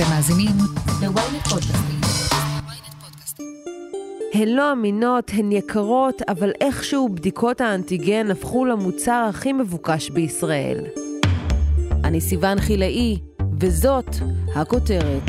[0.00, 0.56] אתם מאזינים
[1.00, 2.00] ל-ynet פודקאסטים.
[4.34, 10.84] הן לא אמינות, הן יקרות, אבל איכשהו בדיקות האנטיגן הפכו למוצר הכי מבוקש בישראל.
[12.04, 13.18] אני סיון חילאי,
[13.60, 14.16] וזאת
[14.54, 15.22] הכותרת.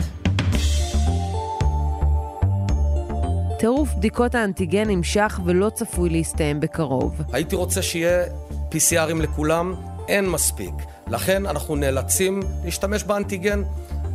[3.59, 7.21] טירוף בדיקות האנטיגן נמשך ולא צפוי להסתיים בקרוב.
[7.33, 8.23] הייתי רוצה שיהיה
[8.71, 9.75] PCRים לכולם,
[10.07, 10.73] אין מספיק.
[11.07, 13.63] לכן אנחנו נאלצים להשתמש באנטיגן,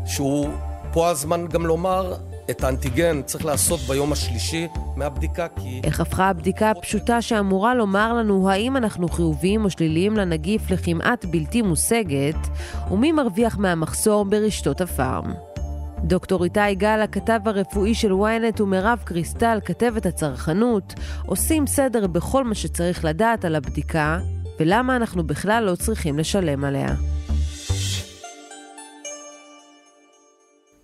[0.06, 0.48] שהוא
[0.92, 2.14] פה הזמן גם לומר,
[2.50, 5.80] את האנטיגן צריך לעשות ביום השלישי מהבדיקה, כי...
[5.84, 11.62] איך הפכה הבדיקה הפשוטה שאמורה לומר לנו האם אנחנו חיוביים או שליליים לנגיף לכמעט בלתי
[11.62, 12.36] מושגת,
[12.90, 15.34] ומי מרוויח מהמחסור ברשתות הפארם.
[16.04, 20.94] דוקטור איתי גל, הכתב הרפואי של ynet, ומירב קריסטל, כתבת הצרכנות,
[21.26, 24.18] עושים סדר בכל מה שצריך לדעת על הבדיקה,
[24.60, 26.94] ולמה אנחנו בכלל לא צריכים לשלם עליה.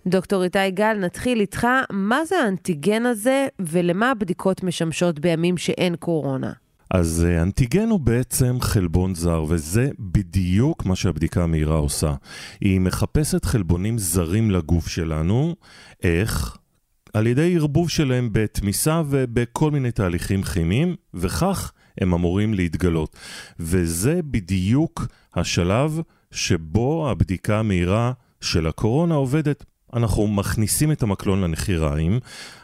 [0.07, 1.67] דוקטור איתי גל, נתחיל איתך.
[1.91, 6.51] מה זה האנטיגן הזה ולמה הבדיקות משמשות בימים שאין קורונה?
[6.93, 12.13] אז אה, אנטיגן הוא בעצם חלבון זר, וזה בדיוק מה שהבדיקה המהירה עושה.
[12.61, 15.55] היא מחפשת חלבונים זרים לגוף שלנו,
[16.03, 16.57] איך?
[17.13, 23.15] על ידי ערבוב שלהם בתמיסה ובכל מיני תהליכים כימיים, וכך הם אמורים להתגלות.
[23.59, 26.01] וזה בדיוק השלב
[26.31, 29.63] שבו הבדיקה המהירה של הקורונה עובדת.
[29.95, 32.19] אנחנו מכניסים את המקלון לנחיריים,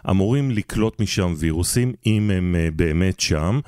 [0.09, 3.59] אמורים לקלוט משם וירוסים, אם הם uh, באמת שם.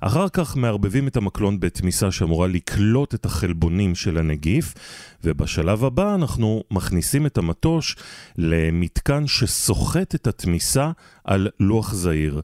[0.00, 4.74] אחר כך מערבבים את המקלון בתמיסה שאמורה לקלוט את החלבונים של הנגיף,
[5.24, 7.96] ובשלב הבא אנחנו מכניסים את המטוש
[8.38, 10.90] למתקן שסוחט את התמיסה
[11.24, 12.40] על לוח זעיר.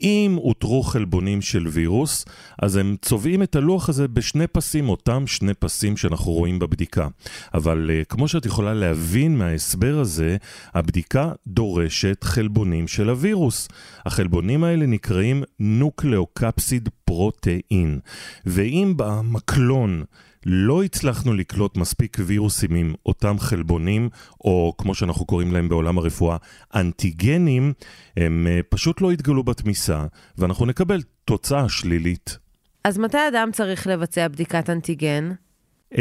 [0.00, 2.24] אם אותרו חלבונים של וירוס,
[2.62, 7.08] אז הם צובעים את הלוח הזה בשני פסים, אותם שני פסים שאנחנו רואים בבדיקה.
[7.54, 10.36] אבל uh, כמו שאת יכולה להבין מההסבר הזה,
[10.74, 13.68] הבדיקה דורשת חלבונים של הווירוס.
[14.06, 17.98] החלבונים האלה נקראים נוקלאוקפסיד פרוטאין.
[18.46, 20.04] ואם במקלון
[20.46, 24.08] לא הצלחנו לקלוט מספיק וירוסים עם אותם חלבונים,
[24.40, 26.36] או כמו שאנחנו קוראים להם בעולם הרפואה,
[26.74, 27.72] אנטיגנים,
[28.16, 30.06] הם אה, פשוט לא יתגלו בתמיסה,
[30.38, 32.38] ואנחנו נקבל תוצאה שלילית.
[32.84, 35.32] אז מתי אדם צריך לבצע בדיקת אנטיגן?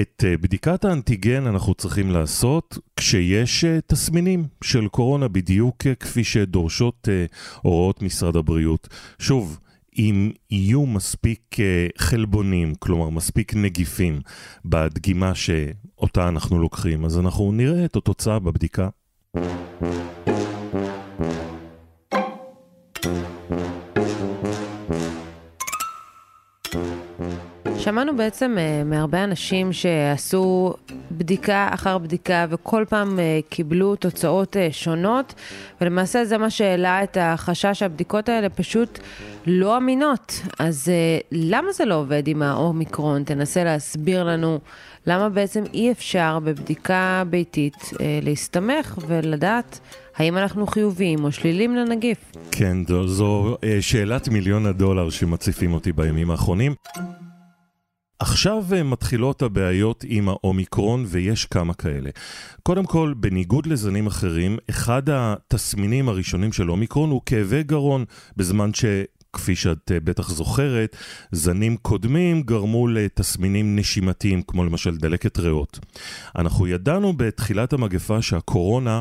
[0.02, 7.08] את אה, בדיקת האנטיגן אנחנו צריכים לעשות כשיש אה, תסמינים של קורונה, בדיוק כפי שדורשות
[7.62, 8.88] הוראות משרד הבריאות.
[9.20, 9.60] שוב,
[9.98, 14.20] אם יהיו מספיק אה, חלבונים, כלומר מספיק נגיפים
[14.66, 18.90] בדגימה שאותה אנחנו לוקחים, אז אנחנו נראה את התוצאה בבדיקה.
[27.84, 30.74] שמענו בעצם uh, מהרבה אנשים שעשו
[31.12, 35.34] בדיקה אחר בדיקה וכל פעם uh, קיבלו תוצאות uh, שונות,
[35.82, 39.00] ולמעשה זה מה שהעלה את החשש שהבדיקות האלה פשוט
[39.46, 40.42] לא אמינות.
[40.60, 43.24] אז uh, למה זה לא עובד עם האומיקרון?
[43.24, 44.60] תנסה להסביר לנו
[45.08, 49.80] למה בעצם אי אפשר בבדיקה ביתית uh, להסתמך ולדעת
[50.18, 52.18] האם אנחנו חיוביים או שלילים לנגיף.
[52.52, 56.76] כן, זו, זו שאלת מיליון הדולר שמציפים אותי בימים האחרונים.
[58.24, 62.10] עכשיו אה, מתחילות הבעיות עם האומיקרון ויש כמה כאלה.
[62.64, 68.06] קודם כל, בניגוד לזנים אחרים, אחד התסמינים הראשונים של אומיקרון הוא כאבי גרון,
[68.38, 68.86] בזמן ש...
[69.34, 70.96] כפי שאת אה, בטח זוכרת,
[71.32, 75.80] זנים קודמים גרמו לתסמינים נשימתיים, כמו למשל דלקת ריאות.
[76.36, 79.00] אנחנו ידענו בתחילת המגפה שהקורונה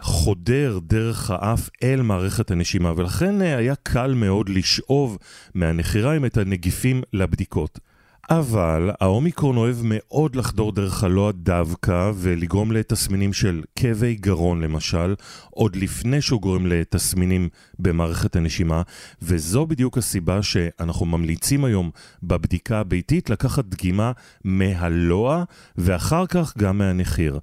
[0.00, 5.18] חודר דרך האף אל מערכת הנשימה, ולכן אה, היה קל מאוד לשאוב
[5.54, 7.91] מהנחיריים את הנגיפים לבדיקות.
[8.30, 15.14] אבל האומיקרון אוהב מאוד לחדור דרך הלוע דווקא ולגרום לתסמינים של כאבי גרון למשל,
[15.50, 18.82] עוד לפני שהוא גורם לתסמינים במערכת הנשימה,
[19.22, 21.90] וזו בדיוק הסיבה שאנחנו ממליצים היום
[22.22, 24.12] בבדיקה הביתית לקחת דגימה
[24.44, 25.44] מהלוע
[25.76, 27.38] ואחר כך גם מהנחיר.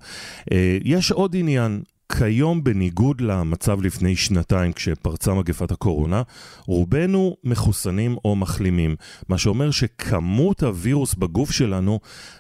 [0.52, 1.82] אה, יש עוד עניין.
[2.18, 6.22] כיום, בניגוד למצב לפני שנתיים כשפרצה מגפת הקורונה,
[6.66, 8.96] רובנו מחוסנים או מחלימים,
[9.30, 12.00] מה שאומר שכמות הווירוס בגוף שלנו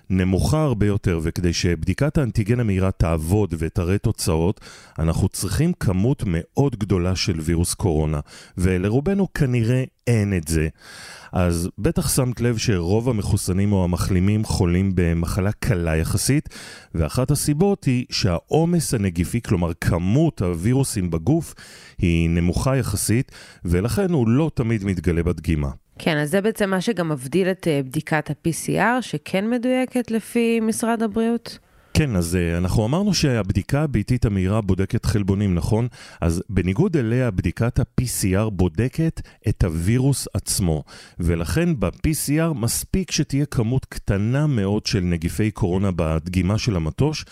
[0.09, 4.59] נמוכה הרבה יותר, וכדי שבדיקת האנטיגן המהירה תעבוד ותראה תוצאות,
[4.99, 8.19] אנחנו צריכים כמות מאוד גדולה של וירוס קורונה,
[8.57, 10.67] ולרובנו כנראה אין את זה.
[11.31, 16.49] אז בטח שמת לב שרוב המחוסנים או המחלימים חולים במחלה קלה יחסית,
[16.95, 21.53] ואחת הסיבות היא שהעומס הנגיפי, כלומר כמות הווירוסים בגוף,
[21.97, 23.31] היא נמוכה יחסית,
[23.65, 25.69] ולכן הוא לא תמיד מתגלה בדגימה.
[25.99, 31.03] כן, אז זה בעצם מה שגם מבדיל את אה, בדיקת ה-PCR, שכן מדויקת לפי משרד
[31.03, 31.59] הבריאות?
[31.93, 35.87] כן, אז uh, אנחנו אמרנו שהבדיקה הביתית המהירה בודקת חלבונים, נכון?
[36.21, 40.83] אז בניגוד אליה, בדיקת ה-PCR בודקת את הווירוס עצמו,
[41.19, 47.25] ולכן ב-PCR מספיק שתהיה כמות קטנה מאוד של נגיפי קורונה בדגימה של המטוש,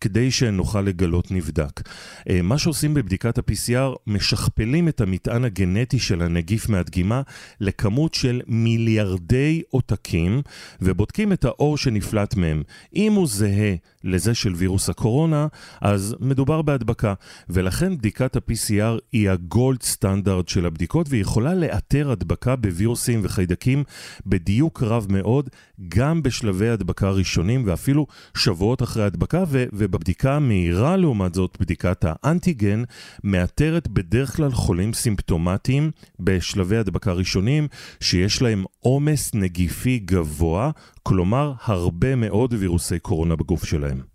[0.00, 1.88] כדי שנוכל לגלות נבדק.
[2.28, 7.22] אה, מה שעושים בבדיקת ה-PCR, משכפלים את המטען הגנטי של הנגיף מהדגימה
[7.60, 10.42] לכמות של מיליארדי עותקים,
[10.80, 12.62] ובודקים את האור שנפלט מהם.
[12.94, 13.74] אם הוא זהה
[14.04, 15.46] לזה של וירוס הקורונה,
[15.80, 17.14] אז מדובר בהדבקה,
[17.48, 23.84] ולכן בדיקת ה-PCR היא הגולד סטנדרט של הבדיקות, והיא יכולה לאתר הדבקה בווירוסים וחיידקים
[24.26, 25.48] בדיוק רב מאוד,
[25.88, 28.06] גם בשלבי הדבקה ראשונים, ואפילו
[28.36, 32.82] שבועות אחרי הדבקה, ו- ובבדיקה המהירה לעומת זאת, בדיקת האנטיגן,
[33.24, 35.90] מאתרת בדרך כלל חולים סימפטומטיים
[36.20, 37.68] בשלבי הדבקה ראשונים,
[38.00, 40.70] שיש להם עומס נגיפי גבוה,
[41.02, 44.13] כלומר הרבה מאוד וירוסי קורונה בגוף שלהם.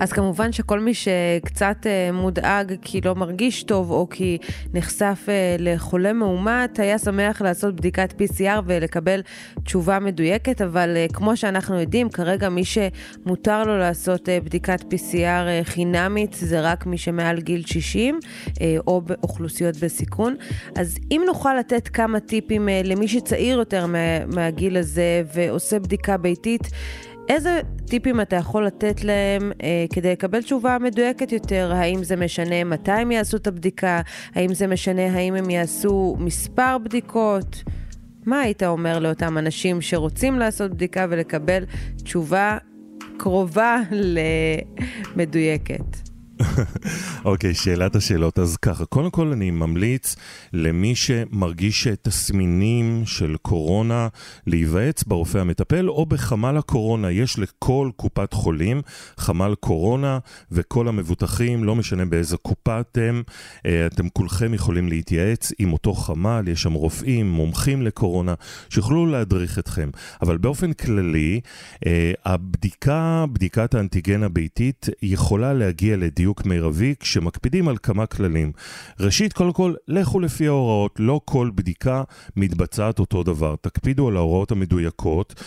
[0.00, 4.38] אז כמובן שכל מי שקצת אה, מודאג כי לא מרגיש טוב או כי
[4.74, 9.20] נחשף אה, לחולה מאומת, היה שמח לעשות בדיקת PCR ולקבל
[9.64, 16.32] תשובה מדויקת, אבל אה, כמו שאנחנו יודעים, כרגע מי שמותר לו לעשות בדיקת PCR חינמית
[16.32, 18.18] זה רק מי שמעל גיל 60
[18.86, 20.36] או באוכלוסיות בסיכון.
[20.76, 23.86] אז אם נוכל לתת כמה טיפים למי שצעיר יותר
[24.26, 26.68] מהגיל הזה ועושה בדיקה ביתית,
[27.30, 31.72] איזה טיפים אתה יכול לתת להם אה, כדי לקבל תשובה מדויקת יותר?
[31.74, 34.00] האם זה משנה מתי הם יעשו את הבדיקה?
[34.34, 37.62] האם זה משנה האם הם יעשו מספר בדיקות?
[38.26, 41.64] מה היית אומר לאותם אנשים שרוצים לעשות בדיקה ולקבל
[41.96, 42.58] תשובה
[43.18, 43.76] קרובה
[45.16, 46.09] למדויקת?
[47.24, 48.38] אוקיי, okay, שאלת השאלות.
[48.38, 50.16] אז ככה, קודם כל אני ממליץ
[50.52, 54.08] למי שמרגיש תסמינים של קורונה
[54.46, 57.10] להיוועץ ברופא המטפל או בחמ"ל הקורונה.
[57.10, 58.82] יש לכל קופת חולים
[59.18, 60.18] חמ"ל קורונה
[60.52, 63.22] וכל המבוטחים, לא משנה באיזה קופה אתם,
[63.66, 68.34] אה, אתם כולכם יכולים להתייעץ עם אותו חמ"ל, יש שם רופאים, מומחים לקורונה,
[68.68, 69.90] שיוכלו להדריך אתכם.
[70.22, 71.40] אבל באופן כללי,
[71.86, 78.52] אה, הבדיקה, בדיקת האנטיגן הביתית יכולה להגיע לדיוק דיוק מרבי כשמקפידים על כמה כללים.
[79.00, 82.02] ראשית, קודם כל, לכו לפי ההוראות, לא כל בדיקה
[82.36, 83.54] מתבצעת אותו דבר.
[83.60, 85.42] תקפידו על ההוראות המדויקות.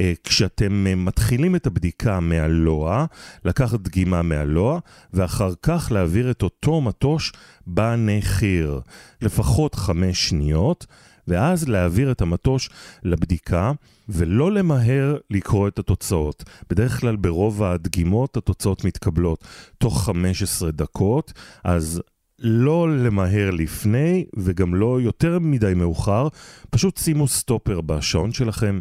[0.00, 3.04] אה, כשאתם אה, מתחילים את הבדיקה מהלוע,
[3.44, 4.78] לקחת דגימה מהלוע,
[5.12, 7.32] ואחר כך להעביר את אותו מטוש
[7.66, 8.80] בנחיר.
[9.22, 10.86] לפחות חמש שניות.
[11.28, 12.70] ואז להעביר את המטוש
[13.02, 13.72] לבדיקה,
[14.08, 16.44] ולא למהר לקרוא את התוצאות.
[16.70, 19.44] בדרך כלל ברוב הדגימות התוצאות מתקבלות
[19.78, 21.32] תוך 15 דקות,
[21.64, 22.02] אז
[22.38, 26.28] לא למהר לפני וגם לא יותר מדי מאוחר,
[26.70, 28.80] פשוט שימו סטופר בשעון שלכם,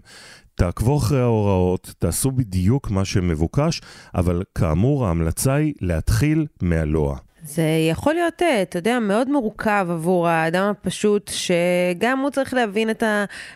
[0.55, 3.81] תעקבו אחרי ההוראות, תעשו בדיוק מה שמבוקש,
[4.15, 7.17] אבל כאמור ההמלצה היא להתחיל מהלוע.
[7.47, 12.89] זה יכול להיות, אה, אתה יודע, מאוד מורכב עבור האדם הפשוט, שגם הוא צריך להבין
[12.89, 13.03] את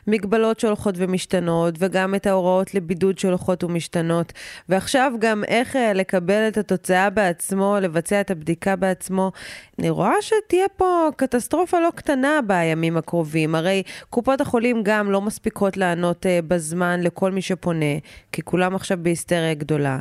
[0.08, 4.34] המגבלות שהולכות ומשתנות, וגם את ההוראות לבידוד שהולכות ומשתנות,
[4.70, 9.32] ועכשיו גם איך אה, לקבל את התוצאה בעצמו, לבצע את הבדיקה בעצמו.
[9.80, 13.56] אני רואה שתהיה פה קטסטרופה לא קטנה בימים הקרובים.
[13.56, 17.96] הרי קופות החולים גם לא מספיקות לענות אה, בזמן לכל מי שפונה,
[18.32, 20.00] כי כולם עכשיו בהיסטריה גדולה.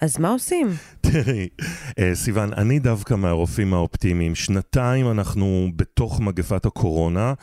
[0.00, 0.68] אז מה עושים?
[1.00, 1.48] תראי,
[1.98, 4.34] אה, סיוון, אני דווקא מהרופאים האופטימיים.
[4.34, 7.34] שנתיים אנחנו בתוך מגפת הקורונה,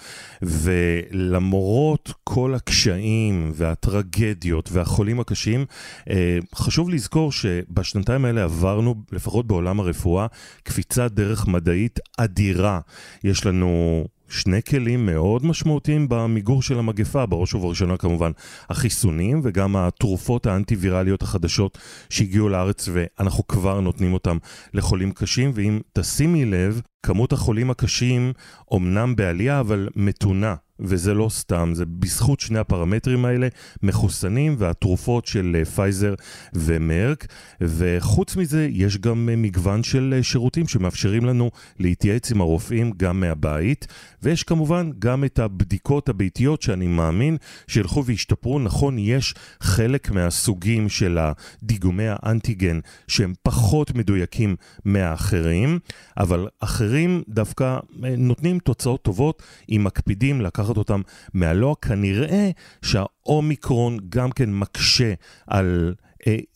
[0.42, 5.66] ולמרות כל הקשיים והטרגדיות והחולים הקשים,
[6.10, 10.28] אה, חשוב לזכור שבשנתיים האלה עברנו, לפחות בעולם הרפואה,
[10.64, 12.80] קפיצת דרך מדעית אדירה.
[13.24, 18.32] יש לנו שני כלים מאוד משמעותיים במיגור של המגפה, בראש ובראשונה כמובן
[18.70, 21.78] החיסונים וגם התרופות האנטיווירליות החדשות
[22.10, 24.38] שהגיעו לארץ ואנחנו כבר נותנים אותם
[24.74, 28.34] לחולים קשים, ואם תשימי לב, כמות החולים הקשים
[28.72, 30.56] אומנם בעלייה אבל מתונה.
[30.84, 33.48] וזה לא סתם, זה בזכות שני הפרמטרים האלה,
[33.84, 36.14] מחוסנים והתרופות של אה, פייזר
[36.54, 37.28] ומרק,
[37.62, 43.20] וחוץ מזה יש גם אה, מגוון של אה, שירותים שמאפשרים לנו להתייעץ עם הרופאים גם
[43.20, 43.88] מהבית,
[44.24, 47.38] ויש כמובן גם את הבדיקות הביתיות שאני מאמין
[47.68, 48.60] שילכו וישתפרו.
[48.60, 55.80] נכון, יש חלק מהסוגים של הדיגומי האנטיגן שהם פחות מדויקים מהאחרים,
[56.18, 57.78] אבל אחרים דווקא
[58.18, 61.02] נותנים תוצאות טובות אם מקפידים לקחת לקחת אותם
[61.34, 62.50] מהלוע, כנראה
[62.82, 65.14] שהאומיקרון גם כן מקשה
[65.48, 65.94] על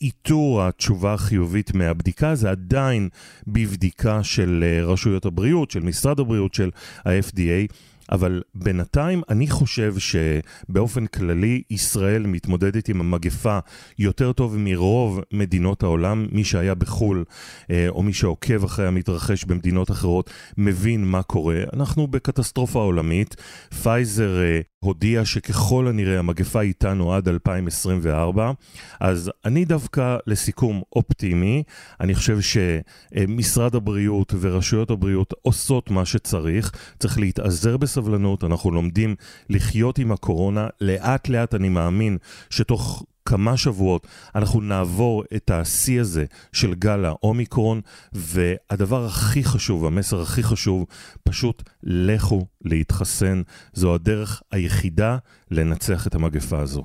[0.01, 3.09] איתור התשובה החיובית מהבדיקה, זה עדיין
[3.47, 6.69] בבדיקה של רשויות הבריאות, של משרד הבריאות, של
[7.05, 7.73] ה-FDA.
[8.11, 13.59] אבל בינתיים אני חושב שבאופן כללי ישראל מתמודדת עם המגפה
[13.99, 16.27] יותר טוב מרוב מדינות העולם.
[16.31, 17.23] מי שהיה בחו"ל
[17.71, 21.63] אה, או מי שעוקב אחרי המתרחש במדינות אחרות מבין מה קורה.
[21.73, 23.35] אנחנו בקטסטרופה עולמית.
[23.83, 28.51] פייזר אה, הודיע שככל הנראה המגפה איתנו עד 2024,
[28.99, 31.63] אז אני דווקא לסיכום אופטימי,
[32.01, 39.15] אני חושב שמשרד הבריאות ורשויות הבריאות עושות מה שצריך, צריך להתאזר בסבלנות, אנחנו לומדים
[39.49, 42.17] לחיות עם הקורונה, לאט לאט אני מאמין
[42.49, 47.81] שתוך כמה שבועות אנחנו נעבור את השיא הזה של גל האומיקרון,
[48.13, 50.85] והדבר הכי חשוב, המסר הכי חשוב,
[51.23, 53.41] פשוט לכו להתחסן.
[53.73, 55.17] זו הדרך היחידה
[55.51, 56.83] לנצח את המגפה הזו.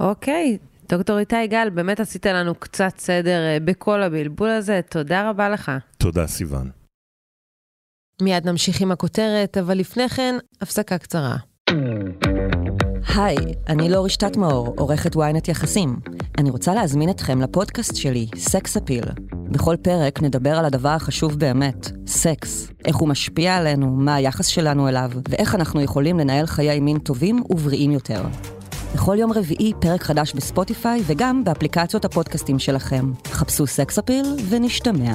[0.00, 0.58] אוקיי,
[0.88, 5.72] דוקטור איתי גל, באמת עשית לנו קצת סדר אה, בכל הבלבול הזה, תודה רבה לך.
[5.98, 6.81] תודה, סיון.
[8.22, 11.36] מיד נמשיך עם הכותרת, אבל לפני כן, הפסקה קצרה.
[13.16, 13.36] היי,
[13.68, 15.96] אני לא רשתת מאור, עורכת ynet יחסים.
[16.38, 19.04] אני רוצה להזמין אתכם לפודקאסט שלי, סקס אפיל.
[19.32, 22.68] בכל פרק נדבר על הדבר החשוב באמת, סקס.
[22.84, 27.42] איך הוא משפיע עלינו, מה היחס שלנו אליו, ואיך אנחנו יכולים לנהל חיי מין טובים
[27.50, 28.22] ובריאים יותר.
[28.94, 33.12] בכל יום רביעי פרק חדש בספוטיפיי וגם באפליקציות הפודקאסטים שלכם.
[33.26, 35.14] חפשו סקס אפיל ונשתמע.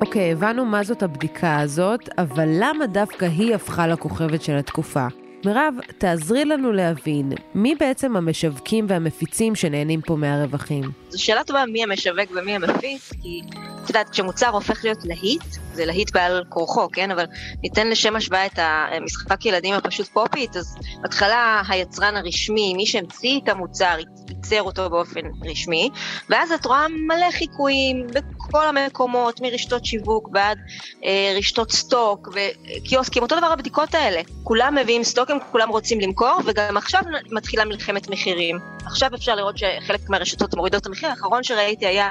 [0.00, 5.06] אוקיי, הבנו מה זאת הבדיקה הזאת, אבל למה דווקא היא הפכה לכוכבת של התקופה?
[5.44, 10.84] מירב, תעזרי לנו להבין, מי בעצם המשווקים והמפיצים שנהנים פה מהרווחים?
[11.08, 13.40] זו שאלה טובה מי המשווק ומי המפיץ, כי
[13.84, 17.10] את יודעת, כשמוצר הופך להיות להיט, זה להיט בעל כורחו, כן?
[17.10, 17.24] אבל
[17.62, 23.48] ניתן לשם השוואה את המשחק ילדים הפשוט פופית, אז בהתחלה היצרן הרשמי, מי שהמציא את
[23.48, 23.96] המוצר,
[24.28, 25.90] ייצר אותו באופן רשמי,
[26.30, 28.06] ואז את רואה מלא חיקויים
[28.48, 30.58] בכל המקומות, מרשתות שיווק ועד
[31.04, 34.20] אה, רשתות סטוק וקיוסקים, אותו דבר הבדיקות האלה.
[34.44, 38.58] כולם מביאים סטוקים, כולם רוצים למכור, וגם עכשיו מתחילה מלחמת מחירים.
[38.86, 42.10] עכשיו אפשר לראות שחלק מהרשתות מורידות את המחיר, האחרון שראיתי היה,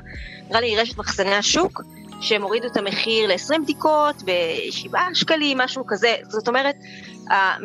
[0.49, 1.81] נראה לי רשת מחסני השוק,
[2.21, 6.15] שהם הורידו את המחיר ל-20 בדיקות ב-7 שקלים, משהו כזה.
[6.23, 6.75] זאת אומרת,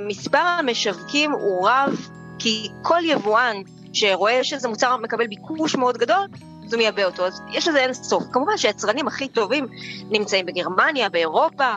[0.07, 3.57] מספר המשווקים הוא רב, כי כל יבואן
[3.93, 6.27] שרואה שזה מוצר מקבל ביקוש מאוד גדול,
[6.67, 8.25] אז הוא מייבא אותו, אז יש לזה אין סוף.
[8.33, 9.67] כמובן שהיצרנים הכי טובים
[10.11, 11.75] נמצאים בגרמניה, באירופה.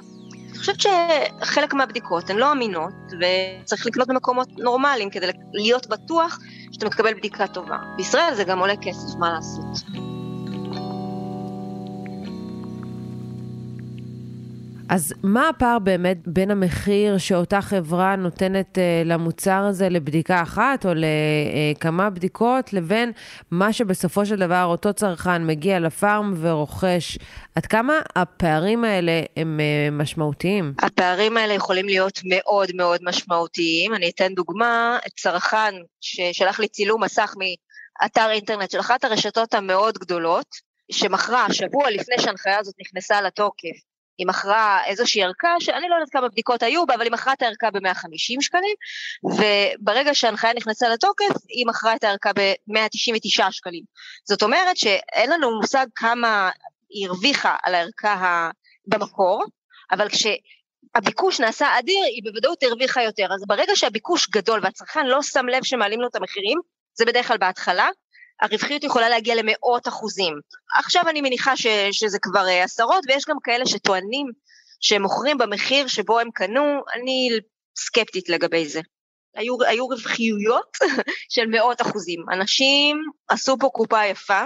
[0.49, 6.39] אני חושבת שחלק מהבדיקות הן לא אמינות, וצריך לקנות במקומות נורמליים כדי להיות בטוח
[6.71, 7.77] שאתה מקבל בדיקה טובה.
[7.97, 10.04] בישראל זה גם עולה כסף, מה לעשות.
[14.89, 20.91] אז מה הפער באמת בין המחיר שאותה חברה נותנת uh, למוצר הזה לבדיקה אחת או
[20.95, 23.11] לכמה בדיקות, לבין
[23.51, 27.17] מה שבסופו של דבר אותו צרכן מגיע לפארם ורוכש?
[27.55, 30.73] עד כמה הפערים האלה הם uh, משמעותיים?
[30.79, 33.93] הפערים האלה יכולים להיות מאוד מאוד משמעותיים.
[33.95, 40.75] אני אתן דוגמה, צרכן ששלח לי צילום מסך מאתר אינטרנט של אחת הרשתות המאוד גדולות,
[40.91, 46.29] שמכרה שבוע לפני שההנחיה הזאת נכנסה לתוקף, היא מכרה איזושהי ערכה, שאני לא יודעת כמה
[46.29, 48.75] בדיקות היו בה, אבל היא מכרה את הערכה ב-150 שקלים,
[49.23, 53.83] וברגע שההנחיה נכנסה לתוקף, היא מכרה את הערכה ב-199 שקלים.
[54.23, 56.49] זאת אומרת שאין לנו מושג כמה
[56.89, 58.49] היא הרוויחה על הערכה
[58.87, 59.45] במקור,
[59.91, 63.27] אבל כשהביקוש נעשה אדיר, היא בוודאות הרוויחה יותר.
[63.33, 66.59] אז ברגע שהביקוש גדול והצרכן לא שם לב שמעלים לו את המחירים,
[66.93, 67.89] זה בדרך כלל בהתחלה,
[68.41, 70.33] הרווחיות יכולה להגיע למאות אחוזים.
[70.75, 74.27] עכשיו אני מניחה ש, שזה כבר uh, עשרות, ויש גם כאלה שטוענים
[74.81, 77.29] שהם מוכרים במחיר שבו הם קנו, אני
[77.77, 78.81] סקפטית לגבי זה.
[79.35, 80.77] היו, היו רווחיות
[81.33, 82.25] של מאות אחוזים.
[82.31, 84.43] אנשים עשו פה קופה יפה.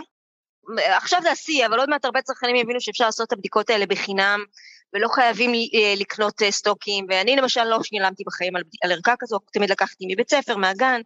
[0.77, 4.39] עכשיו זה השיא, אבל עוד מעט הרבה צרכנים יבינו שאפשר לעשות את הבדיקות האלה בחינם,
[4.93, 9.39] ולא חייבים אה, לקנות אה, סטוקים, ואני למשל לא שילמתי בחיים על, על ערכה כזו,
[9.53, 11.01] תמיד לקחתי מבית ספר, מהגן,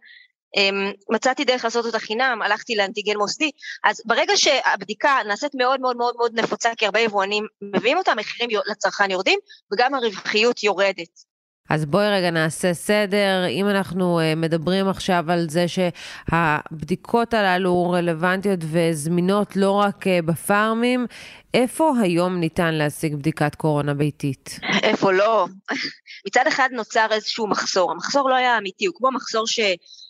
[1.10, 3.50] מצאתי דרך לעשות אותה חינם, הלכתי לאנטיגן מוסדי,
[3.84, 8.50] אז ברגע שהבדיקה נעשית מאוד מאוד מאוד מאוד נפוצה, כי הרבה יבואנים מביאים אותה, המחירים
[8.66, 9.38] לצרכן יורדים,
[9.72, 11.34] וגם הרווחיות יורדת.
[11.70, 13.46] אז בואי רגע נעשה סדר.
[13.48, 21.06] אם אנחנו uh, מדברים עכשיו על זה שהבדיקות הללו רלוונטיות וזמינות לא רק uh, בפארמים,
[21.54, 24.58] איפה היום ניתן להשיג בדיקת קורונה ביתית?
[24.82, 25.46] איפה לא?
[26.26, 27.90] מצד אחד נוצר איזשהו מחסור.
[27.90, 29.60] המחסור לא היה אמיתי, הוא כמו מחסור ש...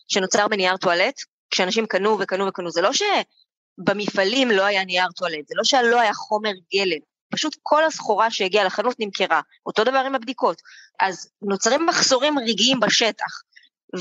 [0.08, 1.14] שנוצר בנייר טואלט,
[1.50, 6.14] כשאנשים קנו וקנו וקנו, זה לא שבמפעלים לא היה נייר טואלט, זה לא שלא היה
[6.14, 7.00] חומר גלם.
[7.30, 9.40] פשוט כל הסחורה שהגיעה לחנות נמכרה.
[9.66, 10.62] אותו דבר עם הבדיקות.
[11.00, 13.42] אז נוצרים מחסורים רגעיים בשטח.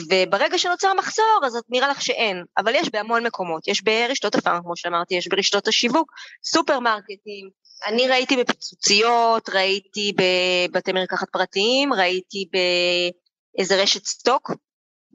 [0.09, 4.77] וברגע שנוצר מחסור, אז נראה לך שאין, אבל יש בהמון מקומות, יש ברשתות הפארם, כמו
[4.77, 6.11] שאמרתי, יש ברשתות השיווק,
[6.45, 7.49] סופרמרקטים,
[7.85, 14.51] אני ראיתי בפיצוציות, ראיתי בבתי מרקחת פרטיים, ראיתי באיזה רשת סטוק,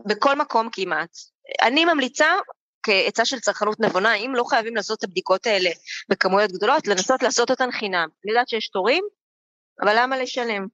[0.07, 1.11] בכל מקום כמעט.
[1.63, 2.27] אני ממליצה,
[2.83, 5.71] כעצה של צרכנות נבונה, אם לא חייבים לעשות את הבדיקות האלה
[6.09, 8.09] בכמויות גדולות, לנסות לעשות אותן חינם.
[8.25, 9.05] אני יודעת שיש תורים,
[9.83, 10.67] אבל למה לשלם?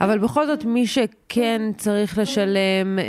[0.00, 3.04] אבל בכל זאת, מי שכן צריך לשלם, אה,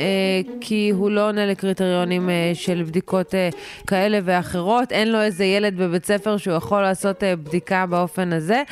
[0.61, 3.49] כי הוא לא עונה לקריטריונים אה, של בדיקות אה,
[3.87, 8.63] כאלה ואחרות, אין לו איזה ילד בבית ספר שהוא יכול לעשות אה, בדיקה באופן הזה,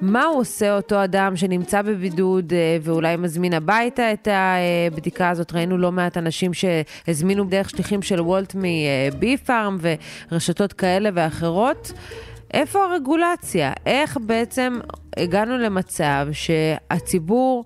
[0.00, 5.52] מה הוא עושה אותו אדם שנמצא בבידוד אה, ואולי מזמין הביתה את הבדיקה הזאת?
[5.52, 9.78] ראינו לא מעט אנשים שהזמינו דרך שליחים של וולט מבי פארם
[10.30, 11.92] ורשתות כאלה ואחרות.
[12.54, 13.72] איפה הרגולציה?
[13.86, 14.78] איך בעצם
[15.16, 17.64] הגענו למצב שהציבור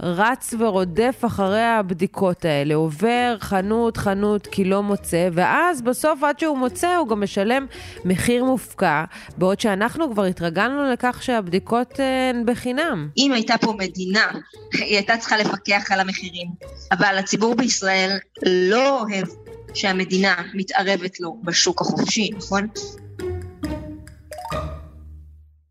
[0.00, 6.58] רץ ורודף אחרי הבדיקות האלה, עובר חנות חנות כי לא מוצא, ואז בסוף עד שהוא
[6.58, 7.66] מוצא הוא גם משלם
[8.04, 9.04] מחיר מופקע,
[9.36, 13.08] בעוד שאנחנו כבר התרגלנו לכך שהבדיקות אה, הן בחינם.
[13.16, 14.30] אם הייתה פה מדינה,
[14.72, 16.48] היא הייתה צריכה לפקח על המחירים,
[16.92, 19.26] אבל הציבור בישראל לא אוהב
[19.74, 22.66] שהמדינה מתערבת לו בשוק החופשי, נכון?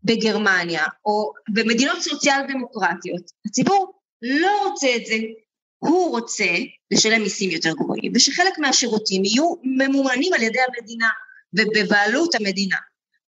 [0.08, 5.16] בגרמניה, או במדינות סוציאל דמוקרטיות, הציבור לא רוצה את זה.
[5.78, 6.44] הוא רוצה
[6.90, 11.08] לשלם מיסים יותר גבוהים, ושחלק מהשירותים יהיו ממומנים על ידי המדינה
[11.54, 12.76] ובבעלות המדינה.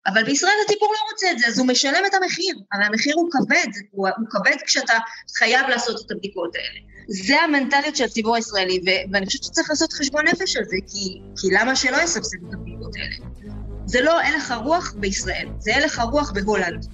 [0.06, 3.28] אבל בישראל הציבור לא רוצה את זה, אז הוא משלם את המחיר, אבל המחיר הוא
[3.30, 4.92] כבד, הוא, הוא כבד כשאתה
[5.38, 6.80] חייב לעשות את הבדיקות האלה.
[7.08, 11.20] זה המנטליות של הציבור הישראלי, ו- ואני חושבת שצריך לעשות חשבון נפש על זה, כי,
[11.40, 13.47] כי למה שלא יסבסד את הבדיקות האלה?
[13.88, 16.86] זה לא הלך הרוח בישראל, זה הלך הרוח בהולנד.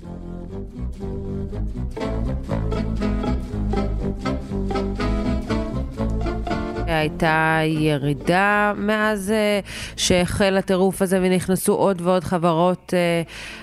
[6.86, 9.60] הייתה ירידה מאז אה,
[9.96, 13.22] שהחל הטירוף הזה ונכנסו עוד ועוד חברות אה,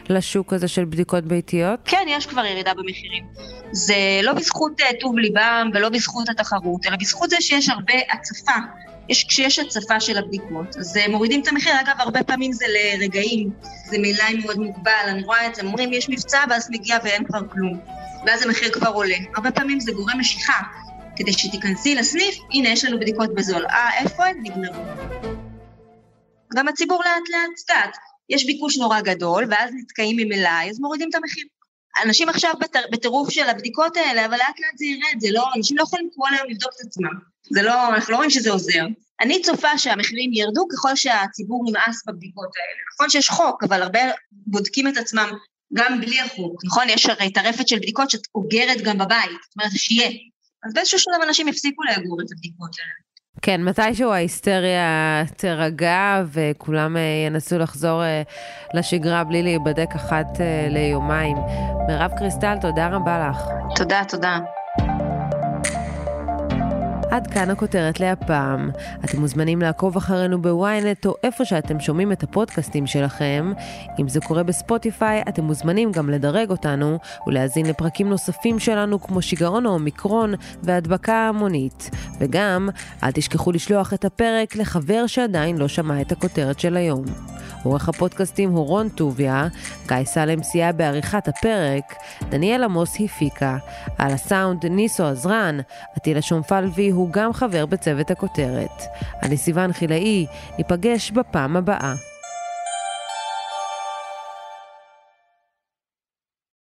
[0.10, 1.80] לשוק הזה של בדיקות ביתיות?
[1.86, 3.26] כן, יש כבר ירידה במחירים.
[3.72, 8.52] זה לא בזכות אה, טוב ליבם ולא בזכות התחרות, אלא בזכות זה שיש הרבה הצפה
[9.10, 11.74] יש, כשיש הצפה של הבדיקות, אז אה, מורידים את המחיר.
[11.82, 13.50] אגב, הרבה פעמים זה לרגעים,
[13.86, 17.40] זה מלאי מאוד מוגבל, אני רואה את זה, אומרים יש מבצע ואז מגיע ואין כבר
[17.52, 17.80] כלום.
[18.26, 19.16] ואז המחיר כבר עולה.
[19.36, 20.62] הרבה פעמים זה גורם משיכה.
[21.16, 23.66] כדי שתיכנסי לסניף, הנה יש לנו בדיקות בזול.
[23.66, 24.38] אה, איפה הן?
[24.44, 24.84] נגמרו.
[26.56, 27.98] גם הציבור לאט לאט קצת.
[28.30, 31.46] יש ביקוש נורא גדול, ואז נתקעים עם מלאי, אז מורידים את המחיר.
[32.06, 32.54] אנשים עכשיו
[32.92, 36.28] בטירוף של הבדיקות האלה, אבל לאט לאט זה ירד, זה לא, אנשים לא יכולים כל
[36.32, 37.20] היום לבדוק את עצמם.
[37.52, 38.86] זה לא, אנחנו לא רואים שזה עוזר.
[39.22, 42.82] אני צופה שהמחירים ירדו ככל שהציבור נמאס בבדיקות האלה.
[42.94, 44.00] נכון שיש חוק, אבל הרבה
[44.32, 45.30] בודקים את עצמם
[45.74, 46.66] גם בלי החוק.
[46.66, 46.90] נכון?
[46.90, 50.10] יש הרי טרפת של בדיקות שאת אוגרת גם בבית, זאת אומרת שיהיה.
[50.64, 53.11] אז באיזשהו שלב אנשים יפסיקו לאגור את הבדיקות האלה.
[53.42, 58.22] כן, מתישהו ההיסטריה תירגע וכולם אה, ינסו לחזור אה,
[58.74, 61.38] לשגרה בלי להיבדק אחת אה, ליומיים.
[61.88, 63.42] מירב קריסטל, תודה רבה לך.
[63.76, 64.40] תודה, תודה.
[67.12, 68.72] עד כאן הכותרת להפעם.
[69.06, 73.54] אתם מוזמנים לעקוב אחרינו בוויינט או איפה שאתם שומעים את הפודקאסטים שלכם.
[74.00, 79.66] אם זה קורה בספוטיפיי, אתם מוזמנים גם לדרג אותנו ולהאזין לפרקים נוספים שלנו כמו שיגעון
[79.66, 81.90] האומיקרון והדבקה ההמונית.
[82.20, 82.70] וגם,
[83.04, 87.06] אל תשכחו לשלוח את הפרק לחבר שעדיין לא שמע את הכותרת של היום.
[87.64, 89.48] עורך הפודקאסטים הוא רון טוביה,
[89.88, 91.96] גיא סלם סייע בעריכת הפרק,
[92.30, 93.58] דניאל עמוס הפיקה,
[93.98, 95.58] על הסאונד ניסו עזרן,
[95.96, 98.84] עטילה שומפלבי הוא גם חבר בצוות הכותרת.
[99.24, 100.26] אני סיוון חילאי,
[100.58, 102.11] ניפגש בפעם הבאה.